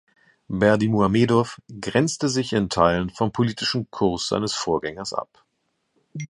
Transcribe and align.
Berdimuhamedow 0.47 1.59
grenzte 1.79 2.27
sich 2.27 2.53
in 2.53 2.69
Teilen 2.69 3.11
vom 3.11 3.31
politischen 3.31 3.87
Kurs 3.91 4.29
seines 4.29 4.55
Vorgängers 4.55 5.13
ab. 5.13 5.45